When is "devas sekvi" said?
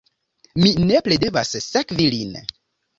1.27-2.13